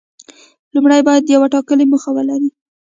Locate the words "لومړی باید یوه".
0.73-1.47